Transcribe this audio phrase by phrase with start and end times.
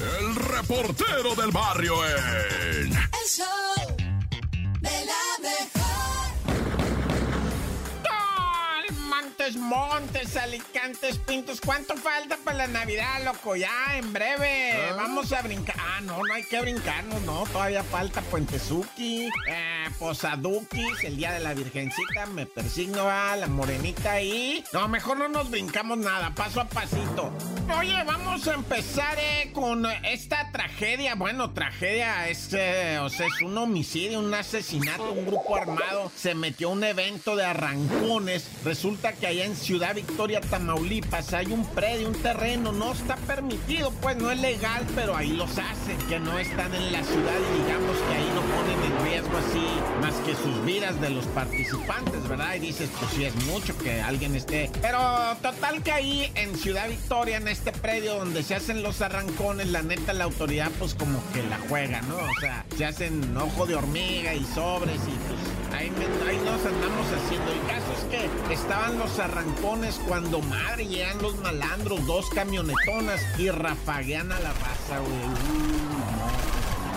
[0.00, 2.92] el reportero del barrio en...
[2.92, 3.79] El
[9.56, 11.60] Montes, Montes, Alicantes, Pintos.
[11.60, 13.56] ¿Cuánto falta para la Navidad, loco?
[13.56, 14.72] Ya, en breve.
[14.90, 14.94] Ah.
[14.96, 15.76] Vamos a brincar.
[15.78, 17.44] Ah, no, no hay que brincarnos, no.
[17.52, 22.26] Todavía falta Puentezuki, eh, Posaduquis, el Día de la Virgencita.
[22.26, 24.64] Me persigno a la morenita y...
[24.72, 27.32] No, mejor no nos brincamos nada, paso a pasito.
[27.78, 31.14] Oye, vamos a empezar eh, con esta tragedia.
[31.14, 36.34] Bueno, tragedia es, eh, o sea, es un homicidio, un asesinato, un grupo armado se
[36.34, 38.48] metió a un evento de arrancones.
[38.64, 44.16] Resulta que en Ciudad Victoria, Tamaulipas, hay un predio, un terreno, no está permitido, pues
[44.16, 47.96] no es legal, pero ahí los hacen, que no están en la ciudad y digamos
[47.96, 49.60] que ahí no ponen en riesgo así
[50.00, 52.54] más que sus vidas de los participantes, ¿verdad?
[52.56, 54.70] Y dices, pues sí es mucho que alguien esté.
[54.80, 54.98] Pero
[55.42, 59.82] total que ahí en Ciudad Victoria, en este predio donde se hacen los arrancones, la
[59.82, 62.16] neta la autoridad pues como que la juega, ¿no?
[62.16, 65.90] O sea, se hacen ojo de hormiga y sobres y pues ahí,
[66.44, 67.52] nos andamos haciendo.
[67.52, 68.04] El caso es
[68.46, 74.52] que estaban los arrancones cuando madre llegan los malandros, dos camionetonas y rafaguean a la
[74.52, 75.12] raza, güey.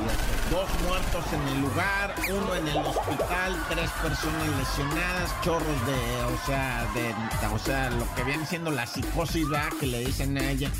[0.00, 0.30] Olvídate.
[0.50, 6.46] Dos muertos en el lugar, uno en el hospital, tres personas lesionadas, chorros de, o
[6.46, 7.14] sea, de,
[7.54, 9.72] o sea, lo que viene siendo la psicosis, ¿verdad?
[9.78, 10.70] Que le dicen a ella.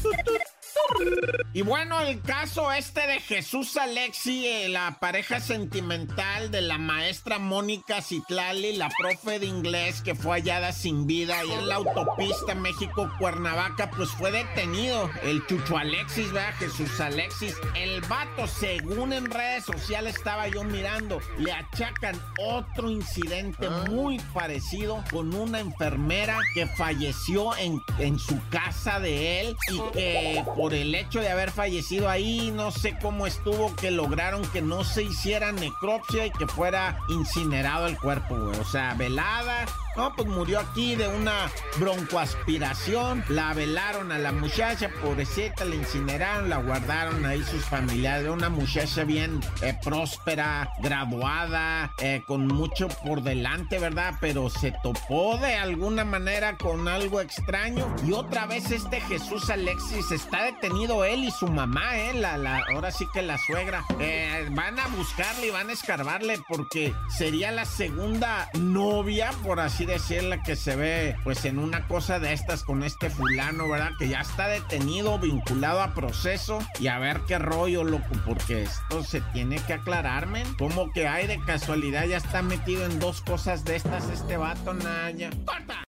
[1.53, 7.41] Y bueno, el caso este de Jesús Alexi, eh, la pareja sentimental de la maestra
[7.41, 12.55] Mónica Citlali, la profe de inglés que fue hallada sin vida ahí en la autopista
[12.55, 15.11] México-Cuernavaca, pues fue detenido.
[15.25, 16.55] El Chucho Alexis, ¿verdad?
[16.59, 17.57] Jesús Alexis.
[17.75, 25.03] El vato, según en redes sociales estaba yo mirando, le achacan otro incidente muy parecido
[25.11, 30.80] con una enfermera que falleció en, en su casa de él y que por el
[30.95, 35.53] hecho de haber fallecido ahí, no sé cómo estuvo, que lograron que no se hiciera
[35.53, 38.59] necropsia y que fuera incinerado el cuerpo, güey.
[38.59, 39.67] O sea, velada.
[39.97, 43.25] No, pues murió aquí de una broncoaspiración.
[43.29, 48.29] La velaron a la muchacha, pobrecita, la incineraron, la guardaron ahí sus familiares.
[48.29, 54.15] Una muchacha bien eh, próspera, graduada, eh, con mucho por delante, ¿verdad?
[54.21, 57.95] Pero se topó de alguna manera con algo extraño.
[58.07, 60.70] Y otra vez este Jesús Alexis está detenido
[61.05, 62.15] él y su mamá, ¿eh?
[62.15, 63.85] La, la, ahora sí que la suegra.
[63.99, 69.87] Eh, van a buscarle y van a escarbarle porque sería la segunda novia, por así
[69.87, 73.93] decirla, que se ve pues en una cosa de estas con este fulano, ¿verdad?
[73.99, 79.03] Que ya está detenido, vinculado a proceso y a ver qué rollo, loco, porque esto
[79.03, 80.43] se tiene que aclararme.
[80.59, 84.75] Como que hay de casualidad, ya está metido en dos cosas de estas este vato,
[84.75, 85.31] Naya.
[85.45, 85.80] ¡Corta!